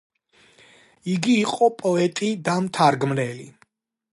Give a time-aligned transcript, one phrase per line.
[1.15, 3.47] იგი იყო პოეტი და მთარგმნელი.